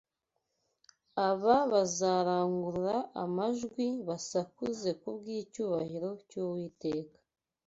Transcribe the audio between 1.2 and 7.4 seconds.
Aba bazarangurura amajwi, basakuze ku bw’icyubahiro cy’Uwiteka